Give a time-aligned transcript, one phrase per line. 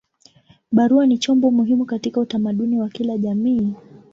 [0.71, 3.73] Barua ni chombo muhimu katika utamaduni wa kila jamii.